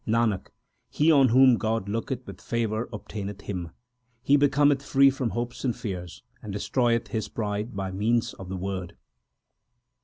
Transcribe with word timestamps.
Nanak, 0.07 0.47
he 0.89 1.11
on 1.11 1.27
whom 1.27 1.57
God 1.57 1.87
looketh 1.87 2.25
with 2.25 2.41
favour 2.41 2.89
obtaineth 2.91 3.41
Him. 3.41 3.69
He 4.23 4.35
becometh 4.35 4.81
free 4.81 5.11
from 5.11 5.29
hopes 5.29 5.63
and 5.63 5.75
fears, 5.75 6.23
and 6.41 6.51
destroyeth 6.51 7.09
his 7.09 7.27
pride 7.27 7.75
by 7.75 7.91
means 7.91 8.33
of 8.33 8.49
the 8.49 8.57
Word. 8.57 8.97